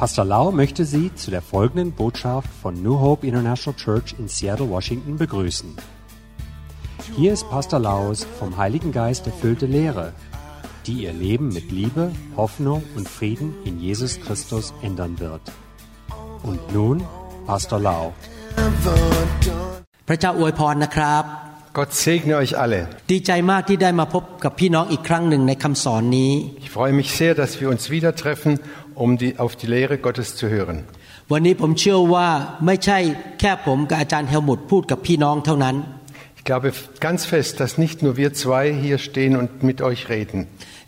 [0.00, 4.70] Pastor Lau möchte Sie zu der folgenden Botschaft von New Hope International Church in Seattle,
[4.70, 5.76] Washington begrüßen.
[7.16, 10.14] Hier ist Pastor Laus vom Heiligen Geist erfüllte Lehre,
[10.86, 15.42] die Ihr Leben mit Liebe, Hoffnung und Frieden in Jesus Christus ändern wird.
[16.44, 17.04] Und nun
[17.46, 18.14] Pastor Lau.
[21.72, 22.88] Gott segne euch alle.
[26.58, 28.58] Ich freue mich sehr, dass wir uns wieder treffen
[29.03, 30.77] um die, auf die Lehre Gottes zu hören.
[31.31, 32.29] วันนี้ผมเชื่อว่า
[32.65, 32.99] ไม่ใช่
[33.39, 35.75] แค่ผมกับอาจารย์เฮลมุตพูดกับพี่น้องเท่านั้น
[36.39, 36.67] Ich glaube
[37.07, 40.39] ganz fest, dass nicht nur wir zwei hier stehen und mit euch reden.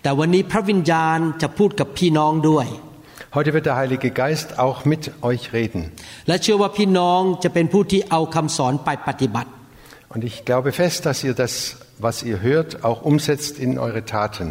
[0.04, 2.68] แต่วันนี้พระวิญญาณจะพูดกับพี่น้องด้วย
[3.36, 5.82] Heute wird der Heilige Geist auch mit euch reden.
[6.28, 9.50] และเชื่อว่าพี่น้องจะเป็นผู้ที่เอาคำสอนไปปฏิบัติ
[10.14, 11.54] Und ich glaube fest, dass ihr das,
[12.06, 14.48] was ihr hört, auch umsetzt in eure Taten.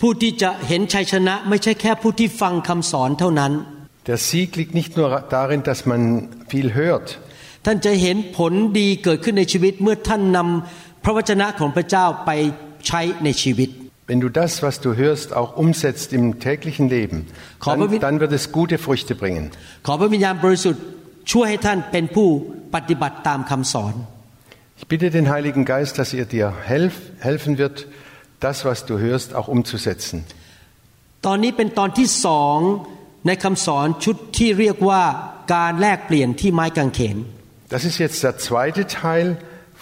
[0.00, 3.52] ผู้ที่จะเห็นชัยชนะไม่ใช่แค่ผู้ที่ฟังคำสอนเท่านั้น
[4.10, 6.02] Der Sieg liegt nicht nur darin, dass man
[6.52, 7.06] viel hört,
[7.66, 12.30] ท่านจะเห็นผลดีเกิดขึ้นในชีวิตเมื่อท่านนำพระวจนะของพระเจ้าไป
[12.86, 13.70] ใช้ในชีวิต
[14.10, 17.18] Wenn du das, was du hörst, auch umsetzt im täglichen Leben,
[17.64, 19.44] dann, dann wird es gute Früchte bringen.
[19.86, 20.82] ขอพระวิญญาณบริสุทธิ์
[21.32, 22.28] ช่วยให้ท่านเป็นผู้
[22.74, 23.94] ปฏิบัติตามคำสอน
[24.80, 26.94] Ich bitte den Heiligen Geist, dass er dir helf,
[27.28, 27.76] helfen wird,
[28.40, 30.18] das, was du hörst, auch umzusetzen.
[31.26, 32.58] ตอนนี้เป็นตอนที่สอง
[33.26, 35.02] ในคำสอนชุดที่เรียกว่า
[35.54, 37.16] การแลกเปลี่ยนที่ไม้กางเขน
[37.74, 39.26] Das ist jetzt der zweite Teil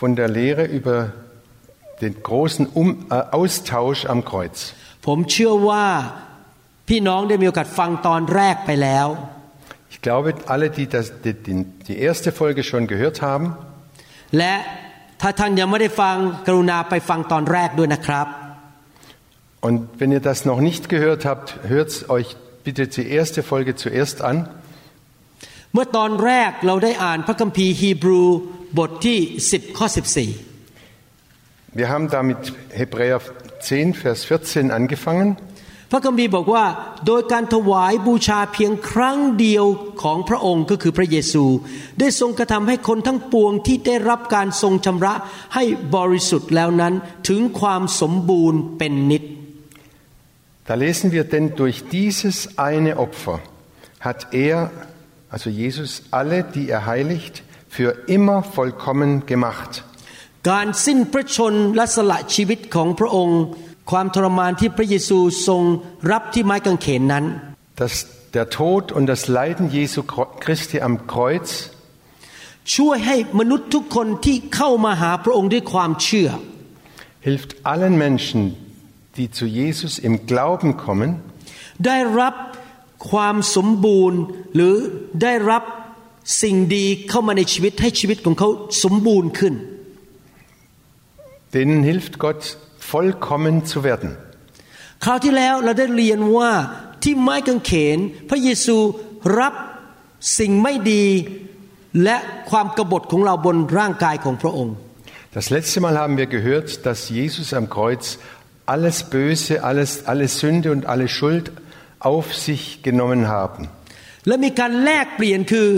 [0.01, 0.97] von der Lehre über
[2.03, 4.59] den großen um, äh, Austausch am Kreuz.
[5.07, 5.87] ผมเชื่อว่า
[6.89, 9.09] พี่น้องได้มีโอกาสฟังตอนแรกไปแล้ว
[9.95, 11.57] Ich glaube, alle, die das, die, die,
[11.89, 13.47] die erste Folge schon gehört haben,
[14.39, 14.55] และ
[15.21, 16.17] ถ้าท่านยังไม่ได้ฟัง
[16.47, 18.27] กรุณาไปฟังตอนแรกด้วยนะครับ
[19.62, 24.22] und wenn ihr das noch nicht gehört habt, hört euch bitte die erste Folge zuerst
[24.22, 24.48] an.
[25.74, 28.24] เมื่อตอนแรกเราได้อ่านพระคัมภีร์ฮีบรู
[28.78, 29.20] บทที่
[29.52, 29.88] 10 ข้อ
[31.80, 32.42] Wir haben da mit
[32.80, 33.20] Hebräer
[33.60, 35.30] 10, Vers 14 angefangen.
[35.36, 36.66] 14พระคัมภีร์บอกว่า
[37.08, 39.66] โดยการถวายบูชาเพียงครั้งเดียว
[40.02, 41.46] ของพระองค์ก็คือพระเยซู
[42.00, 45.14] ได้ทรงกระทำให้คนทั้งปวงที่ได้รับการทรงชำระ
[45.56, 45.64] ให้
[45.96, 46.94] บริสุทธิ์แล้วนั้น
[47.28, 49.24] ถึงความสมบูรณ์เป็นนิจ
[50.69, 53.41] Da lesen wir, denn durch dieses eine Opfer
[54.01, 54.71] hat er,
[55.29, 59.85] also Jesus, alle, die er heiligt, für immer vollkommen gemacht.
[60.51, 63.41] การสิ้นพระชนและสละชีวิตของพระองค์
[63.91, 65.63] ความทรมานที่พระเยซูทรง
[66.11, 67.25] รับที่ไม้กางเขนนั้น
[67.81, 67.95] Dass
[68.37, 69.99] der Tod und das Leiden Jesu
[70.45, 71.49] Christi am Kreuz
[72.77, 76.29] ช่วยให้มนุษย์ทุกคนที่เข้ามาหาพระองค์ด้วยความเชื่อ
[77.27, 78.41] hilft allen Menschen,
[79.17, 81.11] die zu Jesus im Glauben kommen,
[81.87, 82.35] ได้รับ
[83.11, 84.21] ความสมบูรณ์
[84.55, 84.77] หรือ
[85.23, 85.63] ได้รับ
[86.43, 88.49] สิ่งดีเข้ามาในชีวิตให้ชีวิตของเขา
[88.85, 89.55] สมบูรณ์ขึ้น
[91.53, 92.43] denen hilft Gott,
[92.79, 94.11] vollkommen zu werden.
[95.05, 96.51] คราวที่แล้วเราได้เรียนว่า
[97.03, 97.99] ที่ไม้กางเขน
[98.29, 98.77] พระเยซู
[99.39, 99.55] รับ
[100.39, 101.07] สิ่งไม่ดี
[102.05, 102.17] และ
[102.51, 104.77] ความกบฏของเราบนร่างกายของพระองค์
[105.39, 108.19] Das letzte Mal haben wir gehört, dass Jesus am Kreuz
[108.67, 111.53] alles Böse, alles, alle Sünde und alle Schuld
[112.01, 113.69] auf sich genommen haben.
[114.27, 115.69] และมีการแลกเปลี่ยนคือ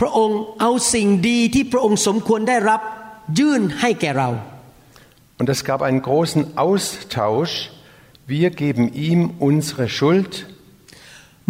[0.00, 2.80] พระองค์เอาสิ่งดีที่พระองค์สมควรได้รับ
[3.38, 4.30] ยื่นให้แก่เรา
[5.38, 7.54] Und es gab einen großen Austausch.
[8.34, 10.32] Wir geben ihm unsere Schuld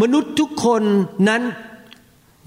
[0.02, 0.82] มนุษย์ทุกคน
[1.28, 1.42] นั้น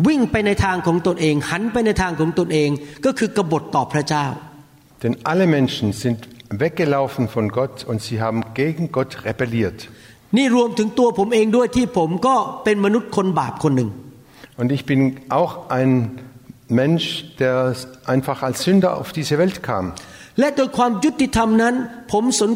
[0.08, 2.70] วิ่งไปในทางของตนเอง หันไปในทางของตนเอง
[3.06, 4.26] ก็คือกบฏต่อพระเจ้า
[5.02, 6.20] Denn alle Menschen sind
[6.50, 9.80] weggelaufen von Gott und sie haben gegen Gott rebelliert.
[10.38, 13.90] นี่รวมถึงตัวผมเองด้วยที่ผมก็เป็นมนุษย์คนบาปคนหนึ่ง
[14.62, 15.02] Und ich bin
[15.40, 15.92] auch ein
[16.82, 17.08] Mensch,
[17.42, 17.76] der
[18.06, 19.86] einfach als Sünder auf diese Welt kam.
[20.40, 21.76] และโดยความยุติธรรมนั้น
[22.12, 22.52] ผมสม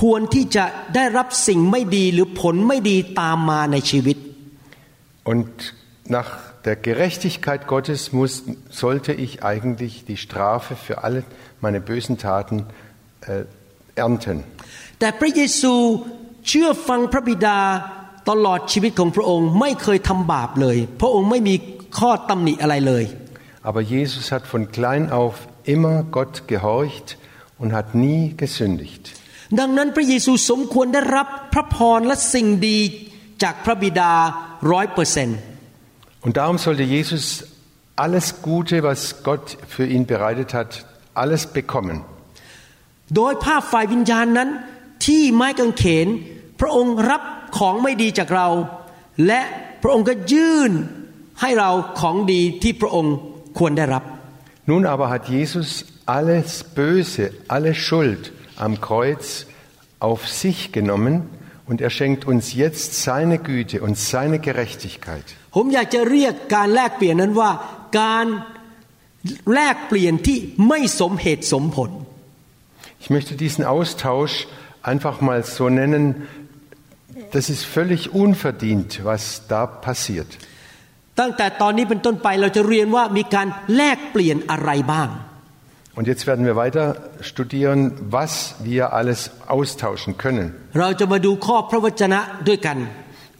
[0.00, 4.16] ควรที่จะได้รับสิ่งไม่ดีหรือผลไม่ดีตามมาในชีวิต
[5.32, 5.50] Und
[6.16, 6.30] nach
[6.66, 8.32] der Gerechtigkeit Gottes muss,
[8.82, 11.20] sollte ich eigentlich die Strafe für alle
[11.60, 12.66] meine bösen Taten
[13.28, 13.44] äh,
[14.04, 14.38] ernten.
[14.98, 15.74] แต่พระเยซู
[16.48, 17.58] เชื่อฟังพระบิดา
[18.30, 21.54] ตลอดชีวิตของพระองค์ไม่เคยทำบาปเลย พระองค์ไม่มี
[21.98, 23.04] ข้อตำหนิอะไรเลย
[23.68, 25.34] Aber Jesus hat von klein auf
[25.74, 27.08] immer Gott gehorcht
[27.60, 29.04] und hat nie gesündigt.
[29.60, 32.78] ดังนั้นพระเยซูสมควรได้รับพระพรและสิ่งดี
[33.42, 34.12] จากพระบิดา
[34.72, 35.38] ร้อยเปอร์เซนต์
[36.24, 37.24] Und darum sollte Jesus
[37.96, 40.86] alles Gute, was Gott für ihn bereitet hat,
[41.22, 41.96] alles bekommen.
[43.15, 44.49] โดยภาพฝ่ายวิญญาณนั้น
[45.05, 46.07] ที่ไม้กางเขน
[46.59, 47.21] พระองค์รับ
[47.57, 48.47] ของไม่ดีจากเรา
[49.27, 49.41] และ
[49.81, 50.71] พระองค์ก็ยื่น
[51.41, 53.15] ให้เราของดีที่พระองค์
[53.57, 54.03] ควรได้รับ
[54.71, 55.69] Nun aber hat Jesus
[56.17, 57.25] alles Böse,
[57.55, 58.23] alle Schuld
[58.65, 59.23] am Kreuz
[60.09, 61.13] auf sich genommen
[61.69, 65.27] und er schenkt uns jetzt seine Güte und seine Gerechtigkeit.
[65.55, 67.51] ผมอยากจะเรียกการแลกเปลี่ยนนั้นว่า
[67.99, 68.25] การ
[69.53, 71.91] แลกเปลี่ยนที่ไม่สมเหตุสมผล
[73.00, 74.46] Ich möchte diesen Austausch
[74.82, 76.26] einfach mal so nennen,
[77.32, 80.30] das ist völlig unverdient, was da passiert.
[81.20, 83.46] ตั้งแต่ตอนนี้เป็นต้นไปเราจะเรียนว่ามีการ
[83.76, 85.08] แลกเปลี่ยนอะไรบ้าง
[85.96, 86.86] Und jetzt werden wir weiter
[87.20, 87.80] studieren,
[88.18, 89.20] was wir alles
[89.56, 90.46] austauschen können.
[90.80, 92.78] เราจะมาดูข้อพระวจนะด้วยกัน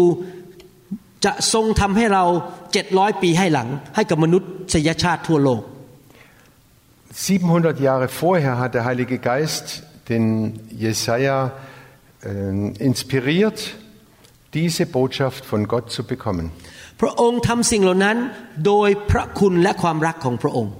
[1.25, 2.23] จะทรงทำให้เรา
[2.73, 4.39] 700ปีให้หลัง ให้กับมนุ
[4.73, 5.61] ษยชาติทั่วโลก
[7.15, 10.25] 700 Jahre vorher hat der Heilige Geist den
[10.69, 11.53] Jesaja
[12.21, 12.29] äh,
[12.89, 13.75] inspiriert,
[14.53, 16.51] diese Botschaft von Gott zu bekommen.
[17.01, 18.17] พระองค์ทำสิ่งเหล่านั้น
[18.65, 20.73] โดยพระคุณและความรักของพระองค์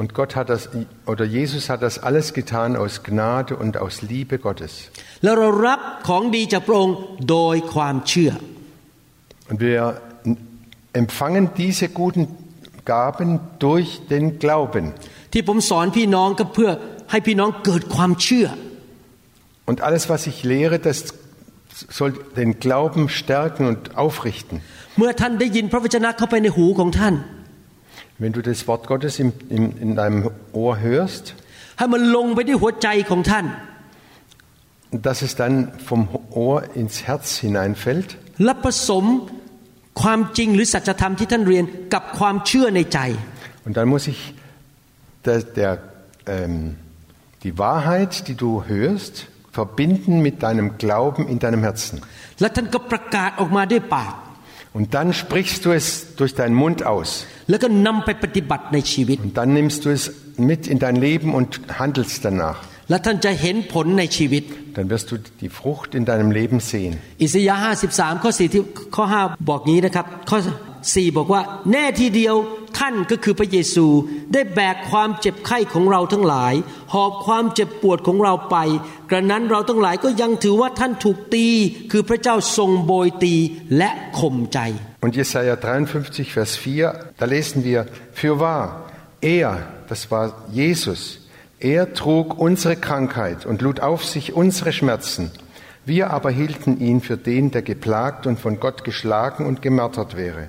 [0.00, 0.70] Und Gott hat das,
[1.04, 4.72] oder Jesus hat das alles getan aus Gnade und aus Liebe Gottes.
[5.24, 6.96] แล้วเรารับของดีจากพระองค์
[7.30, 8.32] โดยความเชื่อ
[9.50, 9.80] Und wir
[11.00, 12.22] empfangen diese guten
[12.94, 13.30] Gaben
[13.66, 14.84] durch den Glauben.
[15.32, 16.70] ที่ผมสอนพี่น้องก็เพื่อ
[17.10, 18.46] ให้พี่น้องเกิดความเชื่อ
[19.68, 20.98] Und alles, was ich lehre, das
[21.98, 22.10] soll
[22.40, 24.56] den Glauben stärken und aufrichten.
[24.98, 27.14] เมื่อท่านได้ยินพระวจนะเข้าไปในหูของท่าน
[28.22, 31.24] Wenn du das Wort Gottes im, im, in deinem Ohr hörst,
[31.78, 33.46] ให้มันลงไปที่หัวใจของท่าน
[35.06, 35.54] dass es dann
[35.88, 36.00] vom
[36.44, 38.08] Ohr ins Herz hineinfällt
[38.44, 39.04] และผสม
[40.02, 41.64] ความจริงหรือสัจธรรมที่ท่านเรียน
[41.94, 42.98] กับความเชื่อในใจ
[43.66, 44.20] und dann muss ich
[45.26, 45.72] der, der,
[46.34, 46.76] ähm,
[47.44, 49.14] die Wahrheit, die du hörst,
[49.58, 51.96] verbinden mit deinem Glauben in deinem Herzen.
[52.40, 54.14] และท่านก็ประกาศออกมาด้วยปาก
[54.76, 57.08] Und dann sprichst du es durch deinen Mund aus.
[57.50, 60.02] แล้วก็นำไปปฏิบัติในชีวิต Und dann nimmst du es
[60.50, 61.50] mit in dein Leben und
[61.80, 62.58] handelst danach.
[62.90, 64.44] และท่านจะเห็นผลในชีวิต
[64.76, 66.92] Dann wirst du die Frucht in deinem Leben sehen.
[67.22, 68.62] อิสยาห์53 ข้อ4ที่
[68.96, 70.38] ข้อ 5 บอกงี้นะครับ ข้อ
[70.84, 71.42] 4 บอกว่า
[71.72, 72.36] แน่ทีเดียว
[72.78, 73.86] ท่านก็คือพระเยซู
[74.32, 76.54] ได้แบกความเจ็บไข้ของเราทั้งหลาย
[76.92, 78.56] หอบความเจ็บปวดของเราไป
[79.10, 81.46] กระนั้นเราทั้งหลายก็ยังถือว่าท่านถูกตี
[81.92, 83.34] คือพระเจ้าทรงโบยตี
[83.76, 84.60] และข่มใจ
[85.04, 88.64] Und Jesaja 53, Vers 4, da lesen wir, für wahr,
[89.22, 91.00] er, das war Jesus,
[91.58, 95.30] er trug unsere Krankheit und lud auf sich unsere Schmerzen.
[95.86, 100.48] Wir aber hielten ihn für den, der geplagt und von Gott geschlagen und gemartert wäre.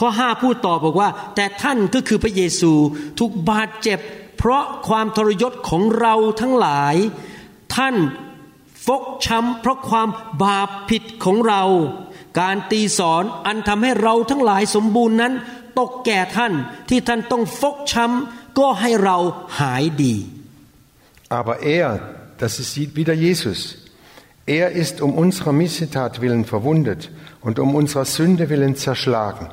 [0.00, 2.72] ข้อ5พูดต่อบอกว่า แต่ท่านก็คือพระเยซู
[3.18, 3.98] ถูกบาดเจ็บ
[4.38, 6.94] เพราะความทรยศของเราทั้งหลาย
[7.76, 7.96] ท่าน
[8.86, 10.08] ฟกช้ำเพราะความ
[10.42, 11.62] บาปผิดของเรา
[12.40, 15.32] การตีสอนอันทำให้เราทั้งหลายสมบูรณ์นั้น
[15.78, 16.52] ตกแก่ท่าน
[16.88, 19.16] ที่ท่านต้องฟกช้ำก็ให้เรา
[19.60, 20.16] หายดี
[21.40, 21.88] Aber er,
[22.42, 23.58] das ist wieder Jesus,
[24.46, 29.46] er ist um unserer Missetat willen verwundet und um unserer Sünde willen zerschlagen.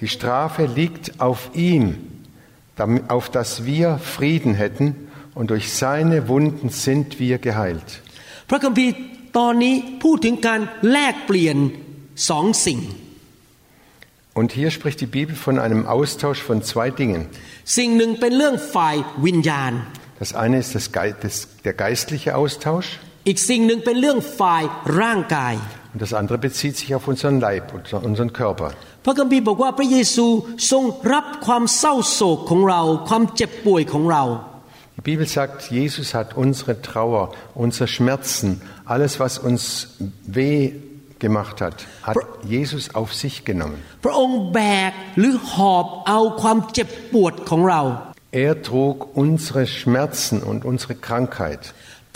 [0.00, 1.84] Die Strafe liegt auf ihm,
[2.76, 4.86] damit- auf dass wir Frieden hätten,
[5.34, 7.88] und durch seine Wunden sind wir geheilt.
[8.48, 8.92] พระคัมภีร์
[9.38, 10.60] ตอนนี้พูดถึงการ
[10.90, 11.56] แลกเปลี่ยน
[12.28, 12.80] สองสิ่ง
[14.40, 17.20] Und hier spricht die Bibel von einem Austausch von zwei Dingen.
[17.78, 18.96] สิ่งหนึ่งเป็นเรื่องฝ่าย
[19.26, 19.72] วิญญาณ
[20.22, 21.34] Das eine ist das Ge das,
[21.66, 22.88] der geistliche Austausch
[23.28, 24.62] อีกสิ่งหนึ่งเป็นเรื่องฝ่าย
[25.00, 25.54] ร่างกาย
[25.92, 28.68] und das andere bezieht sich auf unseren Leib, unser- unseren Körper.
[29.04, 30.26] พระคัมภีร์บอกว่าพระเยซู
[30.70, 34.24] ทรงรับความเศร้าโศกของเรา ความเจ็บป่วยของเรา
[34.96, 37.24] Die Bibel sagt, Jesus hat unsere Trauer,
[37.54, 39.62] unsere Schmerzen, alles, was uns
[40.26, 40.72] weh
[41.18, 43.78] gemacht hat, hat Jesus auf sich genommen.
[44.04, 44.60] พระองค์แบ
[44.90, 47.82] กหรือหอบเอาความเจ็บปวดของเรา
[48.44, 51.62] Er trug unsere Schmerzen und unsere Krankheit.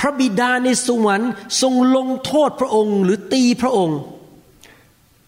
[0.01, 1.33] พระบิดาในสวรรค์
[1.63, 3.99] ทรงลงโทษพระองค์หรือตีพระองค์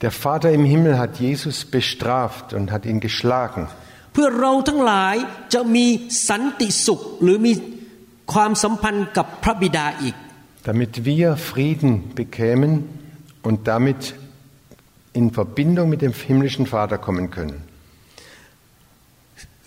[0.03, 3.63] Der Vater im Himmel hat Jesus bestraft und hat ihn geschlagen,
[4.13, 5.15] เพื่อเราทั้งหลาย
[5.55, 5.87] จะมี
[6.29, 7.53] สันติสุขหรือมี
[8.33, 10.17] ความสัมพันธ์กับพระบิดาอีก
[10.69, 11.91] damit wir Frieden
[12.23, 12.73] bekämen
[13.47, 14.01] und damit
[15.19, 17.57] in Verbindung mit dem himmlischen Vater kommen können.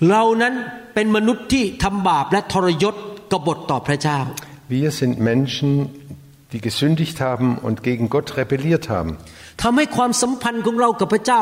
[0.10, 0.54] เรานั้น
[0.94, 2.96] เป็นมนุษย์ที่ทำบาปและทรยศ
[3.32, 4.20] กบฏต่อพระเจ้า
[4.78, 5.70] Wir sind Menschen,
[6.54, 9.12] die gesündigt haben und gegen Gott rebelliert haben.
[9.63, 11.41] ทำให้ความสัมพันธ์ของเรากับพระเจ้า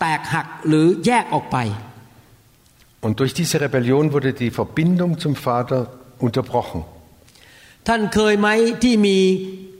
[0.00, 1.58] แตกหักหรือแยกออกไป
[3.06, 5.80] Und durch diese Rebellion wurde die Verbindung zum Vater
[6.26, 6.80] unterbrochen.
[7.88, 8.48] ท่านเคยไหม
[8.82, 9.18] ที่มี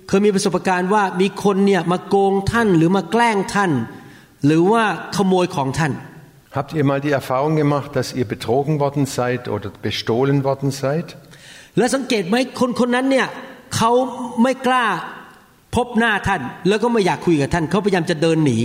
[0.08, 3.72] เคยมีประสบการณ์ว่ามีคนเนี่ยมาโกงท่านหรือมาแกล้งท่าน
[4.46, 4.84] หรือว่า
[5.16, 5.94] ขโมยของท่าน
[6.58, 11.06] Habt ihr mal die Erfahrung gemacht, dass ihr betrogen worden seid oder bestohlen worden seid?
[11.78, 13.26] และสังเกตไหมคนคนนั้นเนี่ย
[13.76, 13.90] เขา
[14.42, 14.84] ไม่กล้า
[15.75, 18.59] พบหน้าท่าน แล้วก็ไม่อยากคุยกับท่านเขาพยายามจะเดินหนี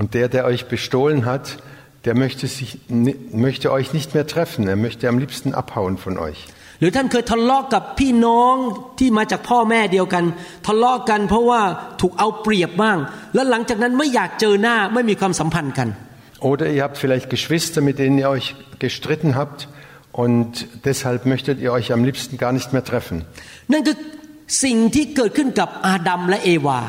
[0.00, 1.44] Und der, der euch bestohlen hat,
[2.04, 2.70] der möchte, sich,
[3.46, 4.66] möchte euch nicht mehr treffen.
[4.66, 6.40] Er möchte am liebsten abhauen von euch.
[6.80, 8.54] หรือท่านเคยทะเลาะกับพี่น้อง
[8.98, 10.24] ที่มาจากพ่อแม่เดียวกัน
[10.66, 11.60] ทะเลาะกันเพราะว่า
[12.00, 12.98] ถูกเอาเปรียบบ้าง
[13.34, 15.88] แล้วหลังจากนั้นไม่อยากเจอหน้าไม่มีความสัมพันธ์กัน
[16.50, 18.46] Oder ihr habt vielleicht Geschwister, mit denen ihr euch
[18.78, 19.60] gestritten habt
[20.12, 20.50] und
[20.88, 23.16] deshalb möchtet ihr euch am liebsten gar nicht mehr treffen.
[23.72, 23.96] นั่นคือ
[24.62, 26.80] สิ่งที่เกิดขึ้นกับอาดัมและเอวา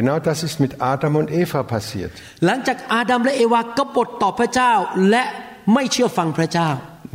[0.00, 2.12] Genau das ist mit Adam und Eva passiert.
[2.46, 4.72] หลังจากอาดัมและเอวากบฏต่อพระเจ้า
[5.10, 5.22] และ
[5.74, 6.68] ไม่เชื่อฟังพระเจ้า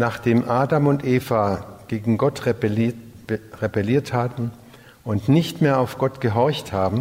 [0.07, 1.43] Nachdem Adam und Eva
[1.91, 2.97] gegen Gott rebelliert,
[3.29, 4.43] be- rebelliert hatten
[5.09, 6.99] und nicht mehr auf Gott gehorcht haben,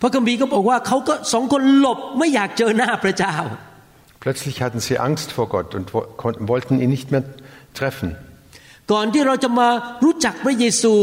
[0.00, 3.34] พระคัมภีร์ก็บอกว่าเขาก็สองคนหลบไม่อยากเจอหน้าพระเจ้า
[4.24, 7.24] plötzlich hatten sie Angst vor Gott und wo- konnten, wollten ihn nicht mehr
[7.78, 8.08] treffen.
[8.92, 9.68] ก่อนที่เราจะมา
[10.04, 10.94] รู้จักพระเยซู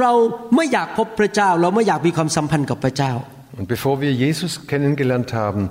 [0.00, 0.12] เรา
[0.56, 3.12] ไม่อยากพบพระเจ้า เราไม่อยากมีความสัมพันธ์กับพระเจ้า
[3.58, 5.62] Und bevor wir Jesus kennengelernt haben,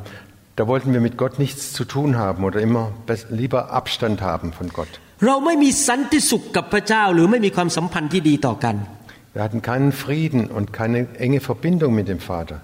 [0.60, 4.48] da wollten wir mit Gott nichts zu tun haben oder immer bes- lieber Abstand haben
[4.60, 4.92] von Gott.
[5.26, 8.76] เราไม่มีสันติสุขกับพระเจ้า หรือไม่มีความสัมพันธ์ที่ดีต่อกัน
[9.36, 12.58] Wir hatten keinen Frieden und keine enge Verbindung mit dem Vater.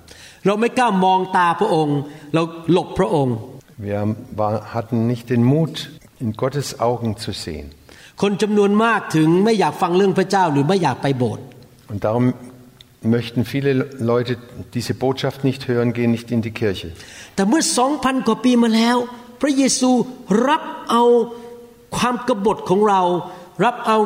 [0.46, 1.98] เราไม่กล้ามองตาพระองค์
[2.34, 3.36] เราหลบพระองค์
[3.89, 4.00] Wir
[4.42, 5.74] war, hatten nicht den Mut,
[6.24, 7.68] in Gottes Augen zu sehen.
[8.22, 11.44] คนจำนวนมากถึงไม่อยากฟังเรื่องพระเจ้าหรือไม่อยากไปโบสถ์
[11.92, 12.25] Und darum
[13.15, 13.72] möchten viele
[14.13, 14.38] Leute
[14.74, 16.88] diese Botschaft nicht hören, gehen nicht in die Kirche.
[17.36, 18.98] แต่เมื่อสองพันกว่าปีมาแล้ว
[19.42, 19.92] พระเยซู
[20.48, 21.04] รับเอา
[21.98, 23.01] ความกบฏของเรา
[23.65, 23.98] รับเอา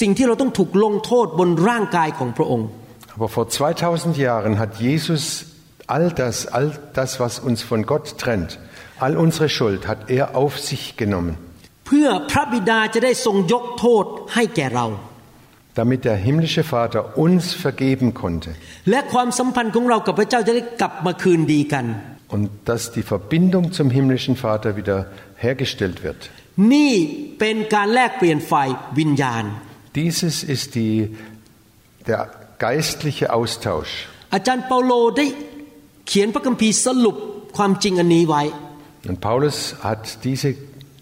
[0.00, 2.68] สิ่งที่เราต้องถูกลงโทษบนร่างกายของพระองค์
[3.16, 5.22] Aber vor 2000 Jahren hat Jesus
[5.86, 8.58] all das, all das, was uns von Gott trennt,
[8.98, 11.36] all unsere Schuld hat er auf sich genommen,
[11.88, 14.04] เพื่อพระบิดาจะได้ทรงยกโทษ
[14.34, 14.86] ให้แก่เรา
[15.80, 18.50] damit der himmlische Vater uns vergeben konnte
[18.90, 21.86] และความสัมพันธ์ของเรากับพระเจ้าจะได้กลับมาคืนดีกัน
[22.34, 24.98] und dass die Verbindung zum himmlischen Vater wieder
[25.46, 26.20] hergestellt wird.
[26.72, 26.92] นี่
[27.38, 29.44] เป็นการแลกเปลี่ยนฝ่ายวิญญาณ
[30.00, 30.94] Dieses ist die,
[32.08, 32.20] der
[32.66, 33.92] geistliche Austausch.
[34.34, 35.26] อาจารย์เปาโลได้
[36.08, 37.16] เขียนพระคัมภีร์สรุป
[37.56, 38.42] ความจริงอันนี้ไว้
[39.10, 40.48] Und Paulus hat diese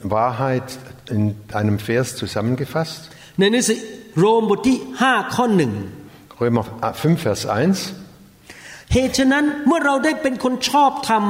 [0.03, 0.79] Wahrheit
[1.11, 3.01] in einem Vers zusammengefasst.
[3.39, 3.79] ในหนังสือ
[4.19, 5.73] โรมบทที่5ข้อหนึ่ง
[6.41, 6.65] Römer
[7.01, 8.93] 5, Vers 1.
[8.93, 11.25] เหตุฉะนั้นเมื่อเราได้เป็นคนชอบธรรม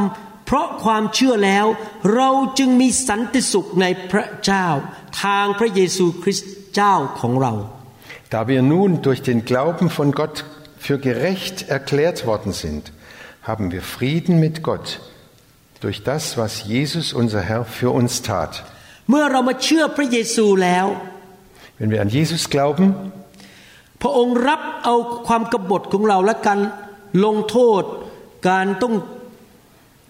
[0.47, 1.67] เพราะความเชื่อแล้ว
[2.15, 4.67] เราจึงมีสันติสุขในพระเจ้า
[5.23, 7.55] ทางพระเยซูคริสต์เจ้าของเรา
[8.35, 10.37] Da wir nun durch den Glauben von Gott
[10.87, 12.83] für gerecht erklärt worden sind,
[13.43, 14.87] haben wir Frieden mit Gott
[15.81, 18.53] durch das, was Jesus unser Herr für uns tat.
[19.11, 20.87] เมื่อเรามาเชื่อพระเยซูแล้ว
[21.79, 22.87] Wenn wir an Jesus glauben,
[24.03, 24.95] พระองค์รับเอา
[25.27, 26.59] ความกบฏของเราและการ
[27.25, 27.83] ลงโทษ
[28.49, 28.95] การต้อง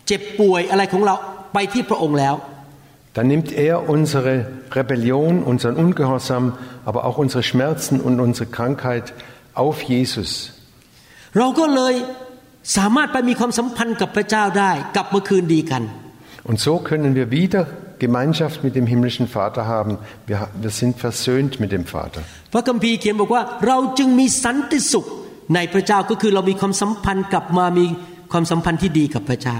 [0.06, 1.14] เจ็บป่วยอะไรของเรา
[1.52, 2.34] ไปที่พระองค์แล้ว
[3.16, 4.34] dann nimmt er unsere
[4.78, 6.44] Rebellion, unseren Ungehorsam,
[6.86, 9.12] aber auch unsere Schmerzen und unsere Krankheit
[9.54, 10.30] auf Jesus.
[11.38, 11.94] เราก็เลย
[12.76, 15.82] สามารถไปมีความสัมพันธ์กับพระเจ้าได้กลับมาคืนดีกัน
[16.50, 17.62] Und so können wir wieder
[18.04, 19.92] Gemeinschaft mit dem himmlischen Vater haben.
[20.26, 22.20] Wir, wir sind versöhnt mit dem Vater.
[22.52, 25.06] พระคัมภีร์เขียนบอกว่าเราจึงมีสันติสุข
[25.54, 27.86] ในพระเจ้าก็คือเรามีความสัมพันธ์กลับมามี
[28.32, 29.58] ความสัมพันธ์ที่ดีกับพระเจ้า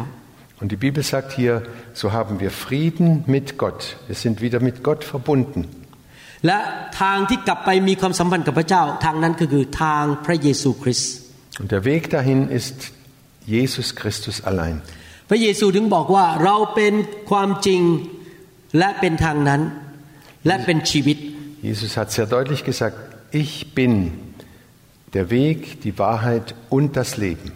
[0.60, 1.54] Und die Bibel sagt hier,
[2.00, 3.80] so haben wir Frieden mit Gott.
[4.06, 5.60] Wir sind wieder mit Gott verbunden.
[6.46, 6.58] และ
[7.00, 11.12] ทางที่กลับไปมีความสัมพันธ์กับพระเจ้า ทางนั้นก็คือทางพระเยซูคริสต์
[11.60, 12.78] Und der Weg dahin ist
[13.54, 14.76] Jesus Christus allein.
[15.28, 16.94] พระเยซูถึงบอกว่าเราเป็น
[17.30, 17.82] ความจริง
[18.78, 19.60] และเป็นทางนั้น
[20.46, 21.16] และเป็นชีวิต
[21.70, 22.96] Jesus hat sehr deutlich gesagt,
[23.42, 23.92] ich bin
[25.16, 27.48] der Weg, die Wahrheit und das Leben.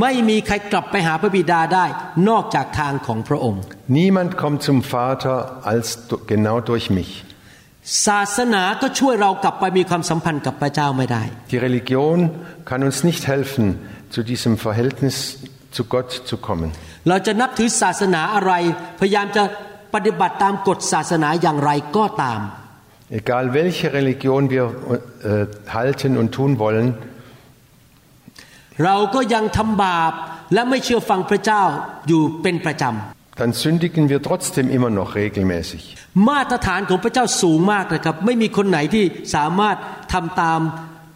[0.00, 1.86] ไม่มีใครกลับไปหาพระบิดาได้
[2.28, 3.62] นอกจากทางของพระองค์
[4.00, 5.36] Niemand kommt zum Vater
[5.72, 7.10] als du- genau durch mich.
[8.06, 12.16] ศาสนาก็ช่วยเรากลับไปมีความสัมพันธ์กับพระเจ้าไม่ได้ Die Religion
[12.68, 13.66] kann uns nicht helfen,
[14.15, 15.15] zu diesem Verhältnis
[15.75, 16.69] zu Gott zu kommen.
[17.09, 18.53] เราจะนับถือศาสนาอะไร
[18.99, 19.43] พยายามจะ
[19.93, 22.41] ปฏิบัติตามกฎศาสนาอย่างไรก็ตาม
[23.21, 24.65] Egal welche Religion wir
[25.31, 25.45] äh,
[25.77, 26.87] halten und tun wollen,
[28.83, 30.13] เราก็ยังทำบาป
[30.53, 31.61] และไม่เชื่อฟังพระเจ้า
[32.07, 32.85] อยู่เป็นประจ
[33.39, 35.81] dann sündigen wir trotzdem immer noch regelmäßig.
[36.09, 39.05] ำมาตรฐานของพระเจ้าสูงมากนะครับ ไม่มีคนไหนที่
[39.35, 39.77] สามารถ
[40.13, 40.59] ทำตาม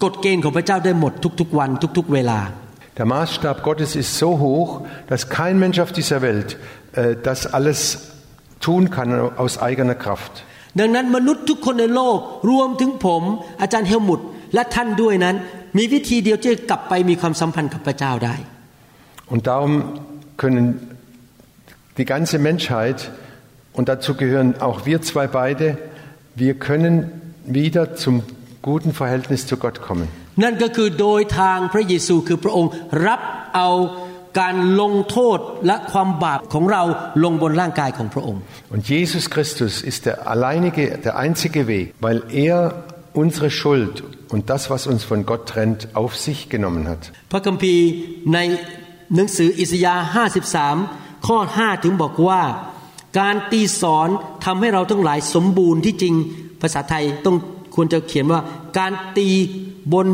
[0.04, 2.40] กฎเกณฑ์ของพระเจ้าได้หมดทุกๆวันทุกๆเวลา
[2.99, 6.59] Der Maßstab Gottes ist so hoch, dass kein Mensch auf dieser Welt
[6.93, 8.13] äh, das alles
[8.61, 10.45] tun kann aus eigener Kraft.
[10.81, 12.19] ดังนั้นมนุษย์ทุกคนในโลก
[12.51, 13.23] รวมถึงผม
[13.61, 14.21] อาจารย์เฮลมุต
[14.55, 15.37] และท่านด้วยนั้น
[15.77, 18.35] มีวิธีเดียวที่จะกลับไปมีความสัมพันธ์กับพระเจ้าได้
[19.33, 19.73] Und darum
[20.43, 20.67] können
[21.99, 22.99] die ganze Menschheit,
[23.73, 25.67] und dazu gehören auch wir zwei beide,
[26.35, 26.95] wir können
[27.47, 28.15] wieder zum
[28.61, 30.09] guten Verhältnis zu Gott kommen.
[30.44, 32.72] นั่นก็คือโดยทางพระเยซูคือพระองค์
[33.08, 33.22] รับ
[33.56, 33.70] เอา
[34.40, 36.84] การลงโทษและความบาปของเรา
[37.24, 38.42] ลงบนร่างกายของพระองค์
[38.74, 42.58] Und Jesus Christus ist der alleinige, der einzige Weg, weil er
[43.22, 43.94] unsere Schuld
[44.34, 47.02] und das, was uns von Gott trennt, auf sich genommen hat.
[47.32, 47.86] พระคัมภีร์
[48.34, 48.40] ใน
[49.16, 50.06] หนังสืออิสยาห์
[50.64, 52.42] 53 ข้อ 5 ถึงบอกว่า
[53.20, 54.10] การตีสอน
[54.46, 56.16] ทำให้เราทั้งหลายสมบูรณ์ที่จริง
[56.62, 57.36] ภาษาไทยต้อง
[57.76, 58.42] ควรจะเขียนว่า
[58.78, 59.30] การตี
[59.93, 60.07] บน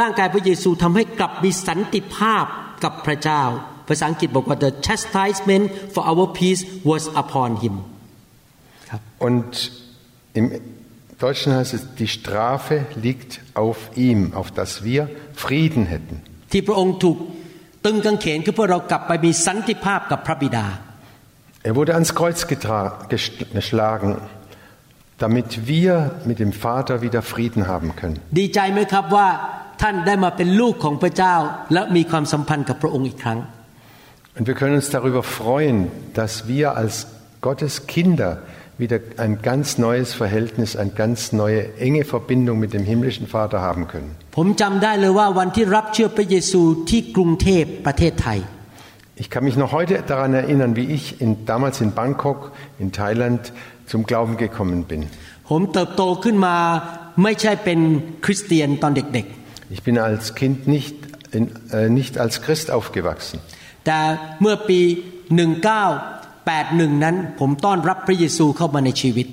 [0.00, 2.44] ร่างกายพระเยซูทำให้กลับมีสันติภาพ
[2.84, 3.42] กับพระเจ้า
[3.88, 7.74] ภาษาอังกฤษบอกว่า the chastisement for our peace was upon him
[9.28, 9.50] Und
[10.38, 10.46] im
[11.18, 15.02] Deutschen heißt es, die Strafe liegt auf ihm, auf dass wir
[15.44, 16.16] Frieden hätten.
[16.52, 17.16] ที่พระองค์ถูก
[17.84, 20.66] ตึงกางเขนคือเพื่อเรากลับไปมีสันติภาพกับพระบิดา
[21.68, 24.10] Er wurde ans Kreuz getra- gesch- geschlagen,
[25.18, 25.92] damit wir
[26.24, 28.16] mit dem Vater wieder Frieden haben können.
[28.38, 29.28] ดีใจไหมครับว่า
[29.82, 31.34] ท่านได้มาเป็นลูกของพระเจ้า
[31.72, 33.38] และมีความสัมพันธ์กับพระองค์อีกครั้ง
[34.36, 35.76] Und wir können uns darüber freuen,
[36.20, 36.94] dass wir als
[37.48, 38.30] Gottes Kinder
[38.78, 43.84] wieder ein ganz neues Verhältnis, eine ganz neue enge Verbindung mit dem himmlischen Vater haben
[43.92, 44.10] können.
[44.36, 48.40] ผมจำได้เลยว่าวันที่รับเชื่อพระเยซูที่กรุงเทพประเทศไทย
[49.22, 52.40] Ich kann mich noch heute daran erinnern, wie ich in, damals in Bangkok
[52.82, 53.52] in Thailand
[53.90, 55.00] zum Glauben gekommen bin.
[55.50, 56.56] ผมเติบโตขึ้นมา
[57.22, 57.78] ไม่ใช่เป็น
[58.24, 59.26] คริสเตียนตอนเด็ก
[59.74, 60.96] Ich bin als Kind nicht,
[61.36, 61.44] in,
[61.76, 63.36] äh, nicht als Christ aufgewachsen.
[63.62, 63.98] ๆ แต่
[64.40, 64.80] เมื่อปี
[65.70, 69.28] 1981 นั้น ผมต้อนรับพระเยซูเข้ามาในชีวิต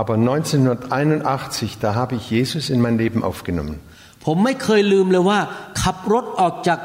[0.00, 3.76] Aber 1981, da habe ich Jesus in mein Leben aufgenommen.
[4.24, 5.38] ผมไม่เคยลืมเลยว่า
[5.82, 6.78] ขับรถออกจาก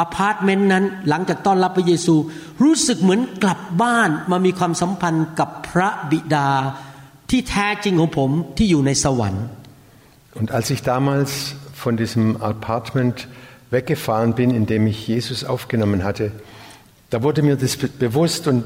[0.00, 2.14] อพาร์ตเมนต์นั้น หลังจากต้อนรับพระเยซู
[2.62, 6.48] รู้สึกเหมือนกลับบ้านมามีความสัมพันธ์กับพระบิดา
[7.30, 9.44] ที่แท้จริงของผมที่อยู่ในสวรรค์
[10.40, 11.30] Und als ich damals
[11.72, 13.26] von diesem Apartment
[13.70, 16.26] weggefahren bin, in dem ich Jesus aufgenommen hatte,
[17.10, 18.64] da wurde mir das be- bewusst und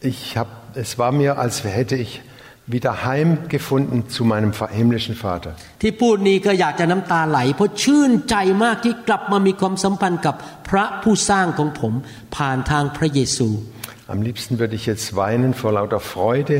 [0.00, 2.22] ich hab, es war mir, als hätte ich
[2.74, 5.50] wieder heimgefunden zu meinem fa- himmlischen Vater.
[5.82, 10.34] ที่พูดนี้ก็อยากจะน้ำตาไหล เพราะชื่นใจมากที่กลับมามีความสัมพันธ์กับ
[10.68, 11.92] พระผู้สร้างของผม
[12.36, 13.48] ผ่านทางพระเยซู
[14.14, 16.56] Am liebsten würde ich jetzt weinen vor lauter Freude,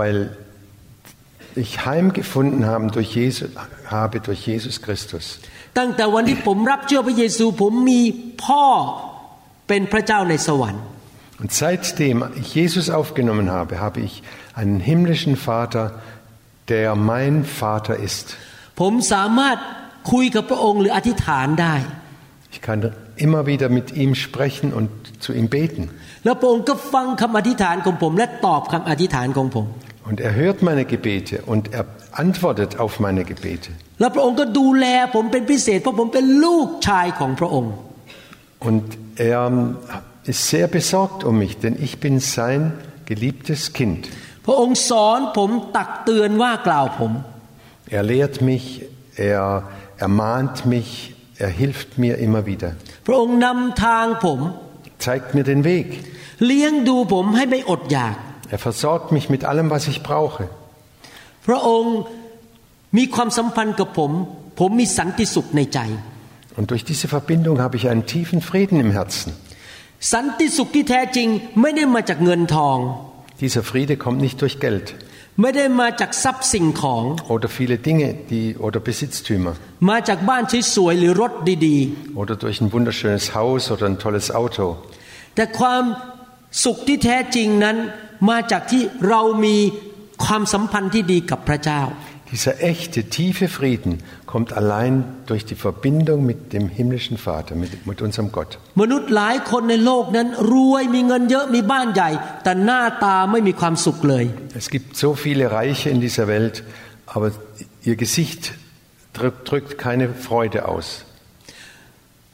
[0.00, 0.16] weil
[1.64, 3.50] ich heimgefunden haben durch Jesus,
[3.98, 5.24] habe durch Jesus Christus.
[5.78, 8.02] ตั้งแต่วันที่ผมรับเชื่อพระเยซู ผมมี
[8.44, 8.64] พ่อ
[9.68, 10.82] เป็นพระเจ้าในสวรรค์
[11.42, 14.14] Und seitdem ich Jesus aufgenommen habe, habe ich
[14.58, 15.84] einen himmlischen Vater,
[16.68, 18.26] der mein Vater ist.
[18.80, 19.56] ผมสามารถ
[20.12, 21.74] คุยกับพระองค์หรืออธิษฐานได้
[22.54, 22.78] Ich kann
[23.26, 24.88] immer wieder mit ihm sprechen und
[25.24, 25.82] zu ihm beten.
[26.24, 29.66] แล้วพระองค์ก็ฟังคำอธิษฐานของผม และตอบคำอธิษฐานของผม
[30.08, 31.84] Und er hört meine Gebete und er
[32.24, 33.70] antwortet auf meine Gebete.
[34.00, 37.72] แล้วพระองค์ก็ดูแลผมเป็นพิเศษเพราะผมเป็นลูกชายของพระองค์
[38.66, 38.84] Und
[39.32, 39.40] er
[40.32, 42.60] ist sehr besorgt um mich, denn ich bin sein
[43.10, 44.00] geliebtes Kind.
[44.48, 47.12] พระองค์สอนผมตักเตือนว่ากล่าวผม
[47.96, 48.64] Er lehrt mich,
[49.16, 49.44] er
[50.06, 50.90] ermahnt mich,
[51.44, 52.70] er hilft mir immer wieder,
[53.06, 54.40] พระองค์นำทางผม
[55.06, 55.86] zeigt mir den Weg.
[56.46, 58.16] เลี้ยงดูผมให้ไม่อดอยาก
[58.54, 60.42] Er versorgt mich mit allem, was ich brauche.
[61.46, 61.96] พระองค์
[62.96, 64.10] มีความสัมพันธ์กับผม
[64.60, 65.80] ผมมีสันติสุขในใจ
[66.58, 69.30] Und durch diese Verbindung habe ich einen tiefen Frieden im Herzen.
[70.12, 71.28] สันติสุขที่แท้จริง
[71.60, 72.78] ไม่ได้มาจากเงินทอง
[73.42, 74.86] Dieser Friede kommt nicht durch Geld.
[75.42, 77.02] ไม่ได้มาจากทรัพย์สิ่งของ
[77.34, 79.52] oder viele Dinge die, oder Besitztümer
[79.90, 80.42] มาจากบ้าน
[80.74, 81.32] สวยๆหรือรถ
[81.66, 81.78] ดี
[82.20, 84.66] oder durch ein wunderschönes Haus oder ein tolles Auto.
[85.00, 85.82] ๆ แต่ความ
[86.64, 87.76] สุขที่แท้จริงนั้น
[88.30, 89.56] มาจากที่เรามี
[90.24, 91.82] ความสัมพันธ์ที่ดีกับพระเจ้า
[92.32, 98.02] Dieser echte, tiefe Frieden kommt allein durch die Verbindung mit dem himmlischen Vater, mit, mit
[98.02, 98.58] unserem Gott.
[98.82, 102.10] มนุษย์หลายคนในโลกนั้นรวยมีเงินเยอะมีบ้านใหญ่
[102.44, 104.24] แต่หน้าตาไม่มีความสุขเลย
[104.62, 106.56] Es gibt so viele Reiche in dieser Welt,
[107.14, 107.28] aber
[107.88, 108.42] ihr Gesicht
[109.16, 110.86] drückt, drückt keine Freude aus.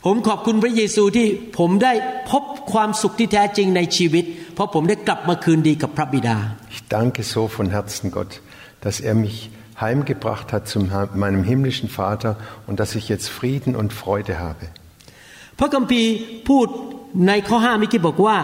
[0.06, 1.92] ผมขอบคุณพระเยซูที่ผมได้
[2.30, 6.36] พบความสุขที่แท้จริงในชีวิต เพราะผมได้กลับมาคืนดีกับพระบิดา
[6.74, 8.32] Ich danke so von Herzen Gott,
[8.84, 9.38] dass er mich
[9.79, 10.79] heimgebracht hat zu
[11.23, 14.65] meinem himmlischen Vater und dass ich jetzt Frieden und Freude habe.
[15.59, 16.11] พระคัมภีร์
[16.49, 16.67] พูด
[17.27, 18.37] ในข้อห้ามิกี้บอกว่า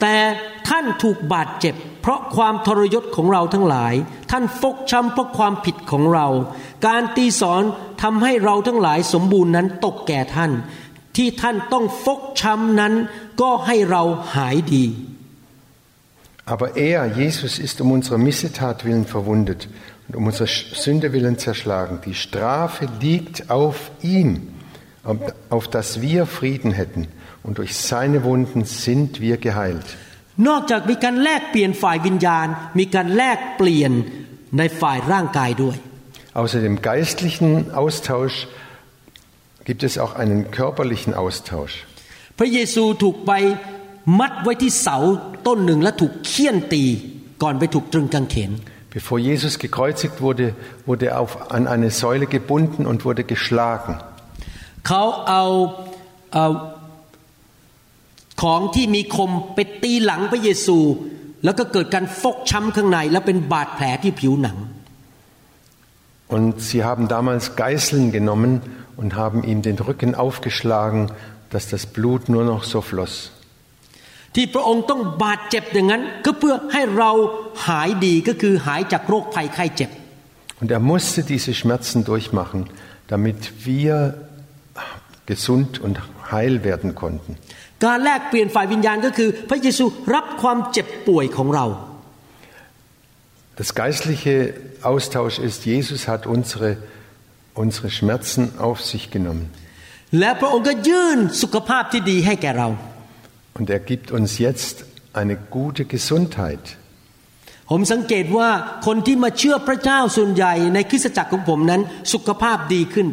[0.00, 0.16] แต่
[0.68, 3.94] ท่านถูกบาดเจ็บ เพราะความทรยศของเราทั้งหลาย
[4.30, 6.26] ท่านฟกช้ำเพราะความผิดของเรา
[6.86, 7.62] การตีสอน
[8.02, 10.52] ทำให้เราทั้งหลายสมบูรณ์นั้นตกแก่ท่าน
[11.16, 12.94] ที่ท่านต้องฟกช้ำนั้น
[13.40, 14.02] ก็ให้เรา
[14.34, 14.84] หายดี
[16.49, 19.67] Aber er, Jesus, ist um unserer Missetat willen verwundet
[20.07, 21.99] und um unserer Sünde willen zerschlagen.
[22.05, 24.49] Die Strafe liegt auf ihm,
[25.49, 27.07] auf dass wir Frieden hätten.
[27.41, 29.85] Und durch seine Wunden sind wir geheilt.
[30.47, 32.47] นอกจากมีการแลกเปลี่ยนฝ่ายวิญญาณ
[32.79, 33.91] มีการแลกเปลี่ยน
[34.57, 35.77] ในฝ่ายร่างกายด้วย
[36.41, 37.51] Außer dem geistlichen
[37.83, 38.37] Austausch
[39.67, 41.75] gibt es auch einen körperlichen Austausch.
[42.37, 43.31] พระเยซูถูกไป
[44.19, 44.97] มัดไว้ที่เสา
[45.47, 46.83] ต้นหนึ่งและถูกเคี่ยนตี
[47.43, 48.51] ก่อนไปถูกตรึงกางเขน
[48.97, 50.55] Bevor Jesus gekreuzigt wurde,
[50.85, 53.93] wurde er auf, an eine Säule gebunden und wurde geschlagen.
[54.87, 55.43] เขาเอา
[56.33, 56.47] เอา
[58.41, 60.77] ของที่มีคมไปตีหลังพระเยซู
[61.43, 64.57] แล้วก็เกิดการฟกช้ำข้างใน และเป็นบาดแผลที่ผิวหนัง
[66.35, 68.53] Und sie haben damals Geißeln genommen
[68.97, 71.11] und haben ihm den Rücken aufgeschlagen,
[71.51, 73.13] dass das Blut nur noch so floss.
[74.35, 77.11] ที่พระองค์ต้องบาดเจ็บอย่างนั้น ก็เพื่อให้เรา
[77.67, 79.91] หายดีก็คือหายจากโรคภัยไข้เจ็บ
[80.61, 82.59] Und er musste diese Schmerzen durchmachen,
[83.13, 83.95] damit wir
[85.25, 85.95] gesund und
[86.31, 87.31] heil werden konnten.
[87.85, 91.65] การแลกเปลี่ยนฝ่ายวิญญาณก็คือ พระเยซูรับความเจ็บป่วยของเรา
[93.57, 96.75] Das geistliche Austausch ist, Jesus hat unsere,
[97.53, 99.49] unsere Schmerzen auf sich genommen.
[103.57, 104.75] Und er gibt uns jetzt
[105.13, 106.63] eine gute Gesundheit.
[107.71, 108.49] ผมสังเกตว่า
[108.87, 111.81] คนที่มาเชื่อพระเจ้าส่วนใหญ่ในคริสตจักรของผมนั้น
[112.13, 113.07] สุขภาพดีขึ้น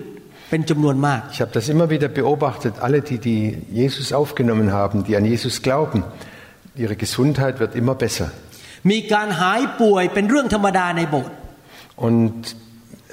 [0.50, 2.72] เป็นจำนวนมาก Ich habe das immer wieder beobachtet.
[2.86, 3.42] Alle, die, die
[3.80, 6.00] Jesus aufgenommen haben, die an Jesus glauben,
[6.82, 8.28] ihre Gesundheit wird immer besser.
[8.90, 11.36] มีการหายป่วยเป็นเรื่องธรรมดาในโบสถ์
[12.06, 12.36] Und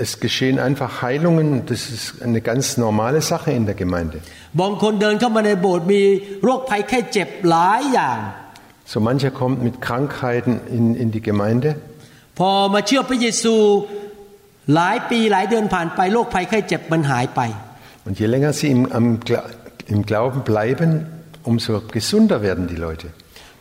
[0.03, 1.65] es geschehen einfach Heilungen.
[1.65, 4.17] Das ist eine ganz normale Sache in der Gemeinde.
[4.61, 6.01] บางคนเดินเข้ามาในโบสถ์มี
[6.43, 8.19] โรคภัยแค่เจ็บหลายอย่าง
[8.91, 11.69] So mancher kommt mit Krankheiten in, in die Gemeinde.
[12.39, 13.55] พอมาเชื่อพระเยซู
[14.75, 17.41] หลายปีหลายเดือนผ่านไปโรคภัยไข้เจ็บมันหายไป
[18.07, 19.47] Und je länger sie im, am, Gla-
[19.93, 20.89] im Glauben bleiben,
[21.51, 23.07] umso gesunder werden die Leute.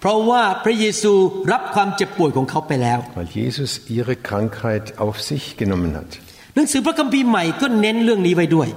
[0.01, 1.13] เพราะว่าพระเยซู
[1.53, 6.11] รับความเจ็บป่วยของเขาไปแล้ว Weil Jesus ihre Krankheit auf sich genommen hat.
[6.56, 8.70] หนังสือพระคัมภีร์ใหม่ก็เน้นเรื่องนี้ไว้ด้วย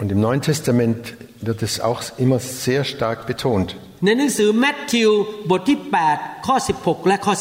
[0.00, 1.00] Und im Neuen Testament
[1.48, 3.68] wird es auch immer sehr stark betont.
[4.04, 5.10] ในหนังสือแมทธิว
[5.50, 5.78] บทที่
[6.12, 7.34] 8 ข้อ 16 และข้อ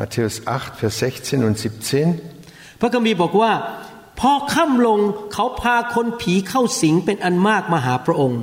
[0.00, 2.06] Matthäus 8, Vers 16 und 17.
[2.32, 3.52] 17 พระคัมภีร์บอกว่า
[4.20, 5.00] พอค่ำลง
[5.32, 8.40] เขาพาคนผีเข้าสิงเป็นอันมากมาหาพระองค์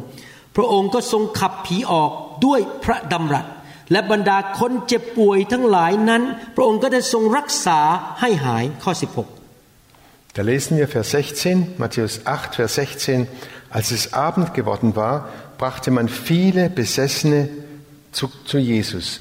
[0.55, 2.11] พระองค์ก็ทรงขับผีออก
[2.45, 3.45] ด้วยพระดำรัส
[3.91, 6.21] และบรรดาคนเจ็บป่วยทั้งหลายนั้น
[6.55, 7.79] พระองค์ก็ได้ทรงรักษา
[8.21, 9.42] ให้หายข้อ 16
[10.34, 13.26] Da lesen wir Vers 16, Matthäus 8, Vers 16.
[13.70, 15.28] Als es Abend geworden war,
[15.58, 17.48] brachte man viele Besessene
[18.12, 19.20] zu, zu Jesus.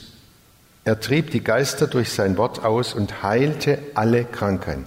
[0.86, 4.86] Er trieb die Geister durch sein Wort aus und heilte alle Krankheiten.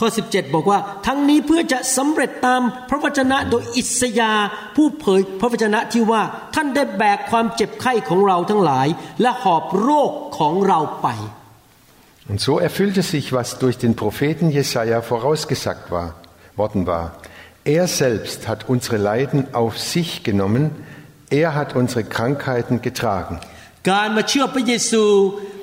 [0.00, 6.22] ข้อ 17 บอกว่า ทั้งนี้เพื่อจะสำเร็จตามพระวจนะโดยอิสยาห์ผู้เผยพระวจนะที่ว่า
[6.54, 8.86] ท่านได้แบกความเจ็บไข้ของเราทั้งหลาย
[9.20, 11.08] และหอบโรคของเราไป
[12.30, 16.16] Und so erfüllte sich, was durch den Propheten Jesaja vorausgesagt war,
[16.56, 17.16] worden war.
[17.64, 20.70] Er selbst hat unsere Leiden auf sich genommen,
[21.30, 23.40] er hat unsere Krankheiten getragen.
[23.90, 25.04] การมาเชื่อพระเยซู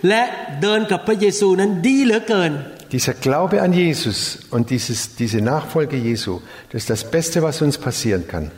[0.10, 0.22] และ
[0.62, 2.54] เดินกับพระเยซูนั้นดีเหลือเกิน
[2.94, 4.20] Dieser Glaube an Jesus
[4.52, 8.52] und dieses, diese Nachfolge Jesu, das ist das Beste, was uns passieren kann.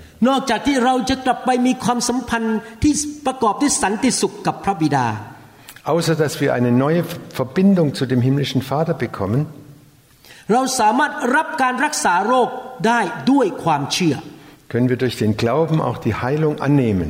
[5.83, 7.03] außer dass wir eine neue
[7.39, 9.41] Verbindung zu dem himmlischen Vater bekommen,
[10.53, 12.49] เราสามารถรับการรักษาโรค
[12.88, 12.99] ได้
[13.31, 14.15] ด้วยความเชื่อ
[14.71, 17.09] können wir durch den Glauben auch die Heilung annehmen.